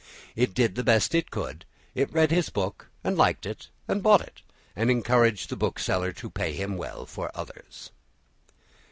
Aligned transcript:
It 0.35 0.55
did 0.55 0.73
the 0.73 0.83
best 0.83 1.13
it 1.13 1.29
could; 1.29 1.63
it 1.93 2.11
read 2.11 2.31
his 2.31 2.49
book 2.49 2.89
and 3.03 3.15
liked 3.15 3.45
it 3.45 3.69
and 3.87 4.01
bought 4.01 4.21
it, 4.21 4.41
and 4.75 4.89
encouraged 4.89 5.49
the 5.51 5.55
bookseller 5.55 6.11
to 6.11 6.27
pay 6.31 6.53
him 6.53 6.75
well 6.75 7.05
for 7.05 7.29
others. 7.35 7.91